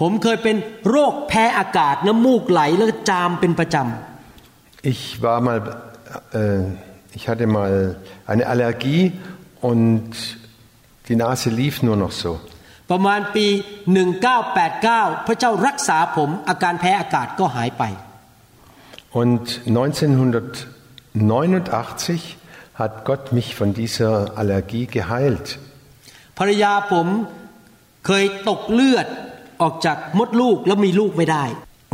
[0.00, 0.56] ผมเคยเป็น
[0.90, 3.76] โรคแพ้อากาศน้ำมูกไหลแล้วก็จามเป็นประจ
[4.92, 5.58] Ich war mal,
[6.40, 6.62] äh,
[7.18, 7.72] ich hatte mal
[8.32, 9.04] eine Allergie
[9.70, 10.10] und
[11.08, 12.32] die Nase lief nur noch so.
[12.86, 13.46] ำประมาณปี
[14.36, 17.84] 1989 พระเจ้ารักษาผมอาการแพ้อากาศก็หายไป
[19.22, 22.36] Und 1989
[22.80, 25.46] hat Gott mich von dieser Allergie geheilt.
[26.38, 27.06] ภรรยาผม
[28.06, 29.06] เคยตกเลือด
[29.62, 31.44] ออกจากมดลูกแล้วมีลูกไม่ได้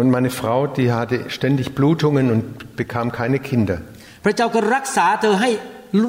[0.01, 2.45] Und meine Frau, die hatte ständig Blutungen und
[2.81, 3.79] bekam keine Kinder.
[4.25, 5.51] พระเจ้าก็รักษาเธอให้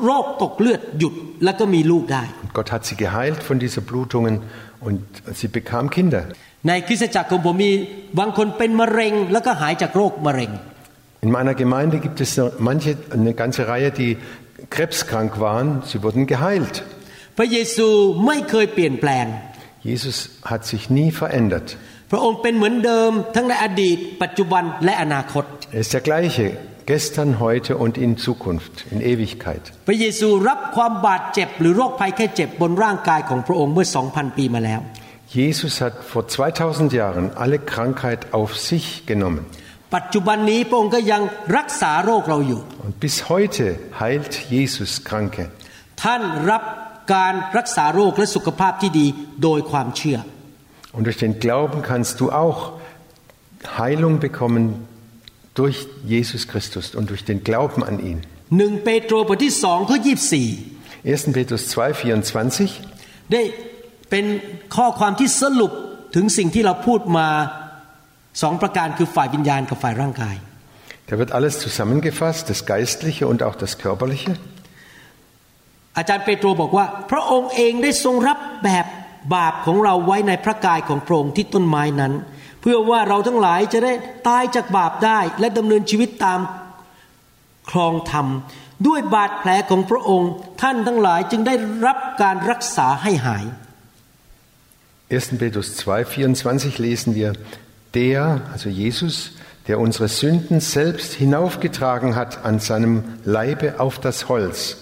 [0.04, 4.34] โรคตกเลือดหยุดแล้วก็มีลูกได้ Und Gott hat sie geheilt von dieser Blutungen
[4.86, 5.02] und
[5.40, 6.24] sie bekam Kinder.
[6.68, 7.72] ในคริสตจักรของผมมี
[8.20, 10.52] บางคนเป็นมะเร็งแล้วก็หายจากโรคมะเร็ง
[11.26, 14.12] In meiner Gemeinde gibt es noch manche, eine ganze Reihe, die
[14.70, 15.68] krebskrank waren.
[15.90, 16.76] Sie wurden geheilt.
[17.38, 17.88] พระเยซู
[18.26, 19.26] ไม่เคยเปลี่ยนแปลง
[19.90, 20.18] Jesus
[20.50, 21.68] hat sich nie verändert.
[22.12, 26.46] พระองค์เป็นเหมือนเดิมทั้งในอดีต ปัจจุบันและอนาคต Er ist der gleiche,
[26.86, 29.64] gestern, heute und in Zukunft, in Ewigkeit.
[29.88, 34.82] พระเยซูรับความบาดเจ็บหรือโรคภัยแค่เจ็บบนร่างกายของพระองค์เมื่อ 2,000 ปีมาแล้ว
[35.40, 39.44] Jesus hat vor 2000 Jahren alle Krankheit auf sich genommen.
[39.96, 41.22] ปัจจุบันนี้พระองค์ก็ยัง
[41.58, 43.66] รักษาโรคเราอยู่ Und bis heute
[44.02, 45.44] heilt Jesus Kranke.
[46.04, 46.64] ท่านรับ
[47.14, 49.08] การรักษาโรคและสุขภาพที่ดี
[49.44, 50.18] โดยความเชื่อ
[50.96, 52.60] Und durch den Glauben kannst du auch
[53.80, 54.64] Heilung bekommen
[55.60, 58.20] durch Jesus Christus und durch den Glauben an ihn.
[58.58, 60.14] หนึ่งเปโตรบทที่สองข้อยี
[61.04, 61.36] 1.
[61.36, 63.42] Petrus 2,24 ได้
[64.10, 64.26] เป็น
[64.76, 65.72] ข้อความที่สรุป
[66.16, 67.28] ถึงสิ่งที่เราพูดมา
[68.42, 70.36] สองประการคือฝ่ายวิญญาณกับฝ่ายร่างกาย
[71.12, 74.32] Da wird alles zusammengefasst, das Geistliche und auch das Körperliche.
[75.98, 78.86] อาจารย์เปโตรบอกว่า พระองค์เองได้ทรงรับแบบ
[79.36, 82.14] บาปของเราไว้ในพระกายของพระองค์ที่ต้นไม้นั้น
[82.62, 83.94] เพื่อว่าเราทั้งหลายจะได้
[84.28, 86.40] ตายจากบาปได้ และดำเนินชีวิตตาม
[87.70, 88.28] ครองธรรม
[88.88, 90.32] ด้วยบาดแผลของพระองค์
[90.62, 93.46] ท่านทั้งหลายจึงได้รับการรักษาให้หาย
[95.10, 95.40] 1.
[95.40, 97.34] Petrus 2, 24 lesen wir,
[97.96, 99.32] der, also Jesus,
[99.68, 104.78] der unsere Sünden selbst hinaufgetragen hat an seinem Leibe auf das Holz,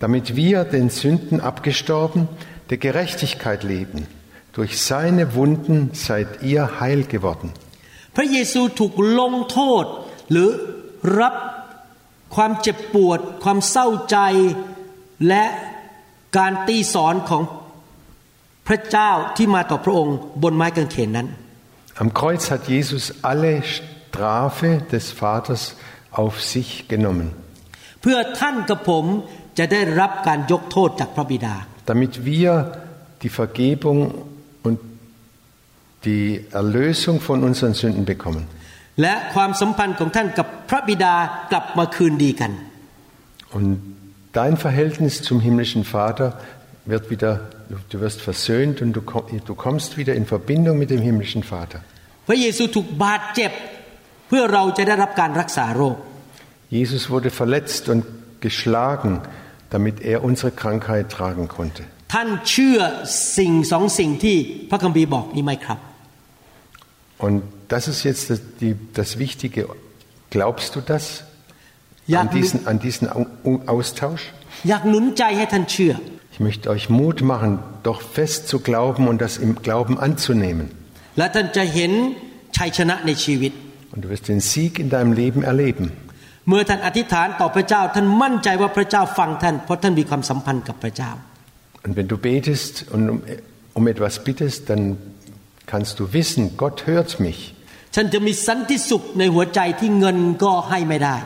[0.00, 2.28] damit wir den Sünden abgestorben,
[2.70, 4.06] der Gerechtigkeit leben.
[4.52, 7.48] Durch seine Wunden seid ihr heil geworden.
[8.16, 9.84] พระเยซูถูกลงโทษ
[10.30, 10.48] หรือ
[11.20, 11.34] รับ
[12.34, 14.18] ความเจ็บปวด ความเศร้าใจ
[15.28, 15.44] และ
[16.38, 17.42] การตีสอนของ
[18.66, 21.28] พระเจ้าที่มาต่อพระองค์บนไม้กางเขนนั้น
[22.02, 25.62] Am Kreuz hat Jesus alle Strafe des Vaters
[26.20, 27.28] auf sich genommen,
[28.00, 29.04] เพื่อท่านกับผม
[29.58, 31.54] จะได้รับการยกโทษจากพระบิดา
[31.86, 32.72] damit wir
[33.22, 33.98] die Vergebung
[34.66, 34.78] und
[36.04, 38.44] die Erlösung von unseren Sünden bekommen.
[39.02, 41.14] และความสัมพันธ์ของท่านกับพระบิดา
[41.50, 42.52] กลับมาคืนดีกัน
[43.56, 43.70] Und
[44.38, 46.26] dein Verhältnis zum himmlischen Vater
[46.92, 47.32] wird wieder,
[47.92, 51.78] du wirst versöhnt und du, komm- du kommst wieder in Verbindung mit dem himmlischen Vater.
[52.28, 53.52] พระเยซูถูกบาดเจ็บ
[54.28, 55.96] เพื่อเราจะได้รับการรักษาโรค
[56.78, 58.02] Jesus wurde verletzt und
[58.46, 59.12] geschlagen,
[59.74, 61.82] damit er unsere Krankheit tragen konnte.
[62.14, 62.78] ท่านเชื่อ
[63.38, 64.36] สิ่งสองสิ่งที่
[64.70, 65.78] พระคัมภีร์บอกนี้ไหมครับ
[67.24, 69.68] Und das ist jetzt das, die, das Wichtige.
[70.30, 71.04] Glaubst du das?
[72.12, 74.24] อยาก An diesen, an diesen Au- Au- Austausch?
[74.68, 75.92] อยากหนุนใจให้ท่านเชื่อ
[76.34, 77.50] Ich möchte euch Mut machen,
[77.88, 80.66] doch fest zu glauben und das im Glauben anzunehmen.
[81.18, 81.92] และท่านจะเห็น
[82.56, 83.52] ชัยชนะในชีวิต
[83.92, 85.86] Und du wirst den Sieg in deinem Leben erleben.
[86.47, 91.11] เมื่อท่านอธิษฐานต่อพระเจ้าท่านมั่นใจว่าพระเจ้าฟังท่านเพราะท่านมีความสัมพันธ์กับพระเจ้า
[91.85, 93.17] Und wenn du betest und um,
[93.77, 94.83] um etwas bittest, dann
[95.71, 97.39] kannst du wissen, Gott hört mich.
[97.95, 101.17] ฉันจะมีสันติสุขในหัวใจที่เงินก็ให้ไม่ได้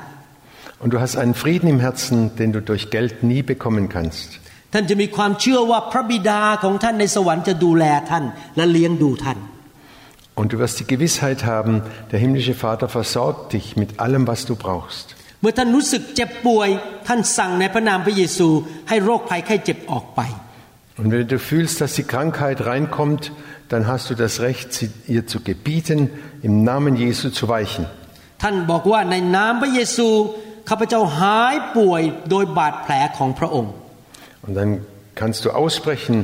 [0.84, 4.28] Und du hast einen Frieden im Herzen, den du durch Geld nie bekommen kannst.
[4.74, 8.24] ท่านจะมีความเชื่อว่าพระบิดาของท่านในสวรรค์จะดูแลท่าน
[8.56, 9.38] และเลี้ยงดูท่าน
[10.35, 14.55] Und du wirst die Gewissheit haben, der himmlische Vater versorgt dich mit allem, was du
[14.55, 15.07] brauchst.
[15.41, 16.69] เมื่อท่านรู้สึกเจ็บป่วย
[17.09, 18.49] ท่านสั่งในพระนามพระเยซู
[18.89, 20.21] ให้โรคภัยไข้เจ็บออกไป
[20.99, 23.23] Und wenn du fühlst, dass die Krankheit reinkommt,
[23.69, 25.99] dann hast du das Recht, sie ihr zu gebieten,
[26.49, 27.85] im Namen Jesu zu weichen.
[28.43, 30.09] ท่านบอกว่าในนามพระเยซู
[30.69, 33.73] ข้าพเจ้าหายป่วยโดยบาดแผลของพระองค์
[34.45, 34.71] Und dann
[35.21, 36.17] kannst du aussprechen,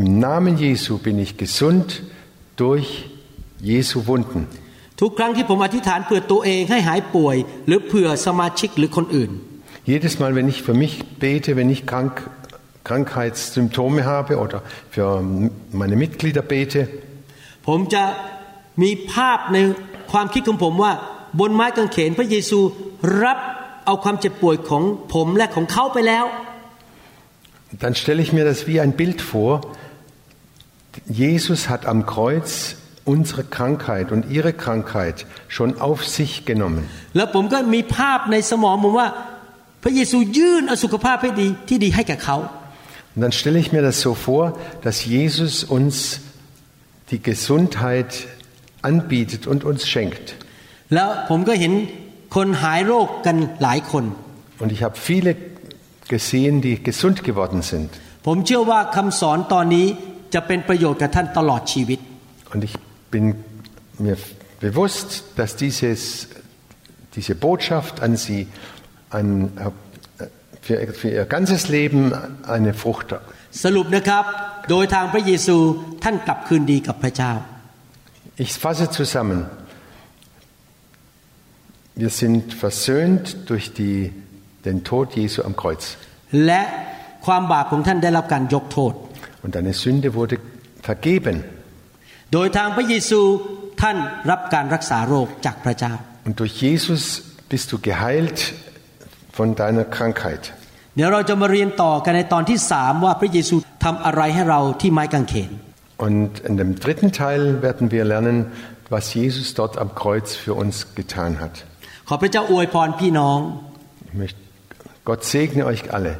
[0.00, 1.86] im Namen Jesu bin ich gesund
[2.62, 2.88] durch
[3.70, 4.42] Jesu Wunden.
[5.00, 9.32] ทุกครั้งที่ผมอธิษฐานเผื่อตัวเองให้หายป่วย หรือเผื่อสมาชิกหรือคนอื่น
[9.92, 10.92] Jedes Mal, wenn ich für mich
[11.24, 12.14] bete, wenn ich krank,
[12.88, 14.58] Krankheitssymptome habe oder
[14.94, 15.08] für
[15.80, 16.80] meine Mitglieder bete,
[17.68, 18.04] ผมจะ
[18.82, 19.58] มีภาพใน
[20.12, 20.92] ความคิดของผมว่า
[21.40, 22.58] บนไม้กางเขนพระเยซู
[23.22, 23.38] รับ
[23.86, 24.82] เอาความเจ็บป่วยของ
[25.14, 26.24] ผมและของเขาไปแล้ว
[27.82, 29.52] dann stelle ich mir das wie ein Bild vor.
[31.08, 32.76] Jesus hat am Kreuz
[33.09, 36.87] unsere Krankheit und ihre Krankheit schon auf sich genommen.
[43.15, 46.19] Und dann stelle ich mir das so vor, dass Jesus uns
[47.09, 48.27] die Gesundheit
[48.83, 50.35] anbietet und uns schenkt.
[54.59, 55.35] Und ich habe viele
[56.07, 57.89] gesehen, die gesund geworden sind.
[62.53, 62.73] Und ich
[63.10, 63.44] bin
[63.98, 64.16] mir
[64.60, 66.28] bewusst, dass dieses,
[67.14, 68.48] diese Botschaft an Sie
[69.10, 69.52] ein,
[70.60, 72.12] für, für Ihr ganzes Leben
[72.46, 73.14] eine Frucht
[73.64, 74.24] สรุปนะครับ
[74.70, 75.56] โดยทางพระเยซู
[76.04, 77.32] ท่านกลับคืนดีกับพระเจ้า
[78.44, 79.38] Ich fasse zusammen.
[81.94, 84.12] Wir sind versöhnt durch die,
[84.64, 85.82] den Tod Jesu am Kreuz.
[86.46, 86.62] และ
[87.26, 88.92] ความบาปของท่านได้รับการยกโทษ
[89.44, 90.36] Und deine Sünde wurde
[90.88, 91.36] vergeben.
[92.33, 93.21] โดยทางพระเยซู
[93.81, 93.97] ท่าน
[94.31, 95.93] รับการรักษาโรคจากพระเจ้า
[96.27, 97.03] Und durch Jesus
[97.51, 98.37] bist du geheilt
[99.37, 100.43] von deiner Krankheit.
[100.95, 105.51] เดี๋ยวเราจะมาเรียนต่อกันในตอนที่สามว่าพระเยซูทำอะไรให้เราที่ไม้กางเขน
[106.07, 108.37] Und in dem dritten Teil werden wir lernen,
[108.95, 111.53] was Jesus dort am Kreuz für uns getan hat.
[112.07, 113.39] ขอพระเจ้าอวยพรพี่น้อง
[114.07, 114.41] Ich möchte,
[115.09, 116.13] Gott segne euch alle.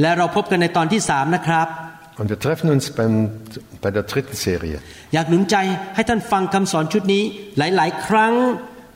[0.00, 1.68] และเราพบกันในตอนที่สามนะครับ
[2.19, 3.13] Und wir treffen uns beim,
[3.83, 4.77] bei der dritten Serie.
[5.13, 5.55] อยากหนุนใจ
[5.95, 7.23] ให้ท่านฟังคำสอนชุดนี้
[7.57, 8.33] หลาย ๆ ครั้ง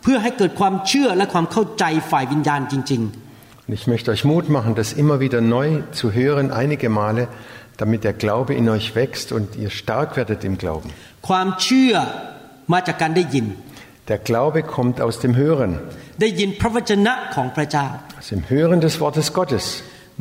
[0.03, 3.03] เพื่อให้เกิดความเชื่อและความเข้าใจฝ่ายวิญญาณจริง
[3.65, 5.67] Und ich möchte euch Mut machen, das immer wieder neu
[5.99, 7.23] zu hören, einige Male,
[7.77, 10.89] damit der Glaube in euch wächst und ihr stark werdet im Glauben.
[11.09, 11.93] ๆ ความเชื่อ
[12.73, 13.45] มาจากการได้ยิน
[14.11, 15.71] Der Glaube kommt aus dem Hören,
[16.21, 17.87] ได้ยินพระวจนะของพระเจ้า
[18.19, 19.65] aus dem Hören des Wortes Gottes.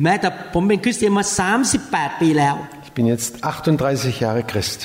[0.03, 1.23] แม้แต่ผมเป็นคริสเตียนมา
[1.73, 4.79] 38 ปีแล้ว Ich bin jetzt 38 Jahre Christ.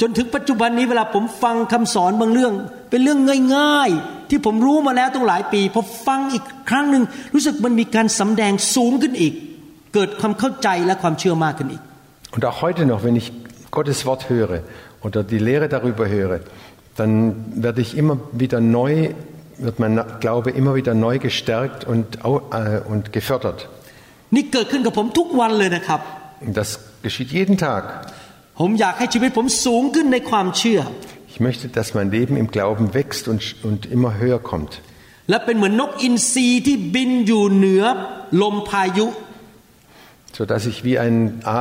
[0.00, 2.52] จนถึงปัจจุบันนี้เวลาผมฟังคำสอนบางเรื่อง
[2.90, 3.20] เป็นเรื่อง
[3.56, 7.02] ง่ายๆ ที่ผมรู้มาแล้วตั้งหลายปีพอฟังอีกครั้งหนึ่ง
[7.34, 9.34] รู้สึกมันมีการสำแดงสูงขึ้นอีก
[9.94, 11.82] เกิดความเข้าใจและความเชื่อมากขึ้นอีก
[12.34, 13.28] Und auch heute noch, wenn ich
[13.76, 14.56] Gottes Wort höre
[15.06, 16.36] oder die Lehre darüber höre,
[16.98, 17.12] dann
[17.66, 18.92] werde ich immer wieder neu,
[19.66, 19.94] wird mein
[20.24, 23.60] Glaube immer wieder neu gestärkt und, au- äh, und gefördert.
[24.34, 26.19] นี่เกิดขึ้นกับผมทุกวันเลยนะครับ Und
[26.58, 26.68] das
[27.06, 27.82] geschieht jeden Tag.
[28.60, 30.80] ผมอยากให้ชีวิตผมสูงขึ้นในความเชื่อ
[31.32, 34.72] Ich möchte, dass mein Leben im Glauben wächst und, und immer höher kommt.
[35.30, 37.84] และเป็นเหมือนนกอินทรีที่บินอยู่เหนือ
[38.42, 39.06] ลมพายุ
[40.38, 41.16] sodass ich wie ein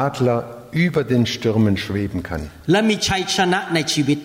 [0.05, 0.39] Adler
[0.85, 4.19] über den Stürmen schweben kann และมีชัยชนะในชีวิต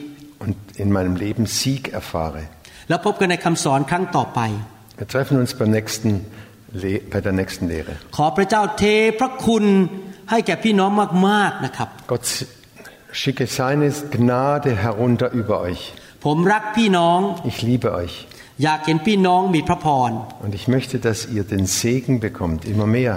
[0.44, 2.42] und in meinem Leben Sieg erfahre.
[2.88, 4.40] แล้วพบกันในคำสอนครั้งต่อไป
[5.00, 6.10] Wir treffen uns beim nächsten,
[6.82, 7.92] Le- bei der nächsten Lehre.
[8.16, 8.84] ขอพระเจ้าเท
[9.18, 9.64] พระคุณ
[10.30, 10.90] ให้แก่พี่น้อง
[11.28, 12.24] มากๆนะครับ Gott
[13.20, 13.86] schicke seine
[14.16, 15.82] Gnade herunter über euch.
[16.24, 18.14] ผมรักพี่น้อง Ich liebe euch
[18.64, 20.10] อยากเห็นพี่น้องมีพระพร
[20.44, 23.14] und ich möchte, dass ihr den Segen bekommt, immer mehr.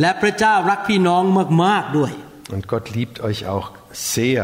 [0.00, 1.22] และพระเจ้ารักพี่น้อง
[1.64, 2.12] มากๆด้วย
[2.54, 3.68] Und Gott liebt euch auch
[4.14, 4.42] sehr.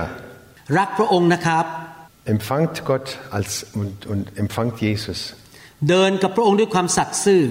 [0.78, 1.66] รักพระองค์นะครับ
[2.34, 5.18] Empfangt Gott als, und, und empfangt Jesus.
[5.88, 7.42] เดินกับพระองค์ด้วยความสัตย์ซื่อ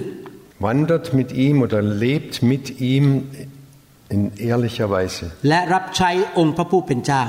[0.66, 3.04] Wandert mit ihm oder lebt mit ihm
[4.14, 7.22] in ehrlicher Weise และรับใช้องค์พระผู้เป็นเจ้า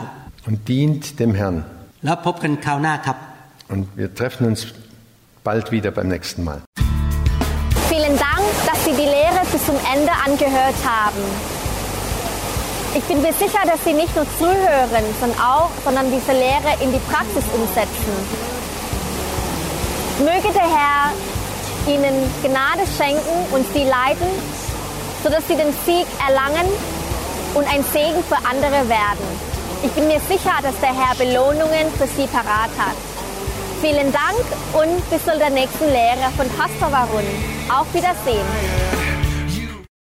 [0.47, 1.57] und dient dem Herrn.
[2.05, 3.17] แล้วพบกันคราวหน้าครับ
[3.71, 4.59] Und wir treffen uns
[5.47, 6.59] bald wieder beim nächsten Mal.
[7.93, 11.23] Vielen Dank, dass Sie die Lehre bis zum Ende angehört haben.
[12.99, 16.89] Ich bin mir sicher, dass Sie nicht nur zuhören, sondern auch, sondern diese Lehre in
[16.95, 18.13] die Praxis umsetzen.
[20.19, 21.01] Möge der Herr
[21.93, 24.29] Ihnen Gnade schenken und Sie leiten,
[25.24, 26.68] sodass Sie den Sieg erlangen
[27.54, 29.54] und ein Segen für andere werden.
[29.82, 32.96] Ich bin mir sicher, dass der Herr Belohnungen für Sie parat hat.
[33.80, 34.44] Vielen Dank
[34.74, 37.24] und bis zu der nächsten Lehre von Pastor Warun.
[37.70, 39.03] Auf Wiedersehen.